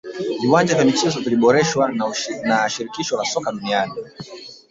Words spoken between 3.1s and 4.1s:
la soka duniani